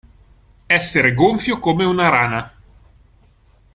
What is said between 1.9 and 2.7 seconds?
rana.